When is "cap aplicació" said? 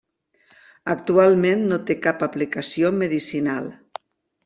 2.09-2.95